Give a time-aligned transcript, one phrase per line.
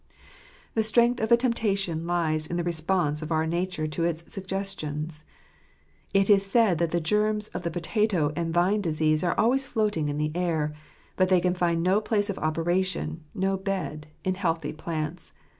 [0.73, 5.25] The strength of a temptation lies in the response of our nature to its suggestions.
[6.11, 10.09] It is said that the germs of the potato and vine disease are always floating
[10.09, 10.73] in the air;
[11.17, 15.33] but they can find no place of operation— no bed— in healthy plants.